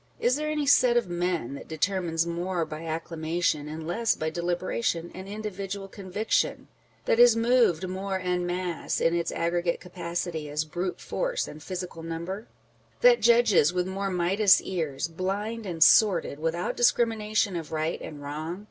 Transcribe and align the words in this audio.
Is 0.19 0.35
there 0.35 0.49
any 0.49 0.65
set 0.65 0.97
of 0.97 1.07
men 1.07 1.53
that 1.53 1.67
determines 1.67 2.25
more 2.25 2.65
by 2.65 2.87
acclamation, 2.87 3.67
and 3.67 3.85
less 3.85 4.15
by 4.15 4.31
deliberation 4.31 5.11
and 5.13 5.27
individual 5.27 5.87
conviction? 5.87 6.67
â€" 7.03 7.05
that 7.05 7.19
is 7.19 7.35
moved 7.35 7.87
more 7.87 8.17
en 8.17 8.47
masse, 8.47 8.99
in 8.99 9.13
its 9.15 9.31
aggregate 9.31 9.79
capacity, 9.79 10.49
as 10.49 10.65
brute 10.65 10.99
force 10.99 11.47
and 11.47 11.61
physical 11.61 12.01
number? 12.01 12.47
â€" 12.97 13.01
that 13.01 13.21
judges 13.21 13.73
with 13.73 13.85
more 13.85 14.09
Midas 14.09 14.59
ears, 14.61 15.07
blind 15.07 15.67
and 15.67 15.83
sordid, 15.83 16.39
without 16.39 16.75
discrimination 16.75 17.55
of 17.55 17.71
right 17.71 18.01
and 18.01 18.23
wrong 18.23 18.59